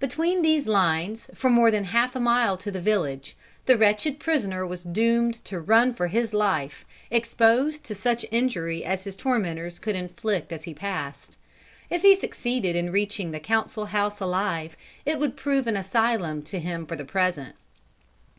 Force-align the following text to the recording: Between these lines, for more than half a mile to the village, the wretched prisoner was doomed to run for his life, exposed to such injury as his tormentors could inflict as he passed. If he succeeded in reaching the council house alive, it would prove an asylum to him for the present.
Between 0.00 0.40
these 0.40 0.66
lines, 0.66 1.28
for 1.34 1.50
more 1.50 1.70
than 1.70 1.84
half 1.84 2.16
a 2.16 2.18
mile 2.18 2.56
to 2.56 2.70
the 2.70 2.80
village, 2.80 3.36
the 3.66 3.76
wretched 3.76 4.18
prisoner 4.18 4.66
was 4.66 4.82
doomed 4.82 5.44
to 5.44 5.60
run 5.60 5.92
for 5.92 6.06
his 6.06 6.32
life, 6.32 6.86
exposed 7.10 7.84
to 7.84 7.94
such 7.94 8.24
injury 8.30 8.86
as 8.86 9.04
his 9.04 9.18
tormentors 9.18 9.78
could 9.78 9.94
inflict 9.94 10.50
as 10.50 10.64
he 10.64 10.72
passed. 10.72 11.36
If 11.90 12.00
he 12.00 12.16
succeeded 12.16 12.74
in 12.74 12.90
reaching 12.90 13.32
the 13.32 13.38
council 13.38 13.84
house 13.84 14.18
alive, 14.18 14.78
it 15.04 15.18
would 15.20 15.36
prove 15.36 15.66
an 15.66 15.76
asylum 15.76 16.40
to 16.44 16.58
him 16.58 16.86
for 16.86 16.96
the 16.96 17.04
present. 17.04 17.54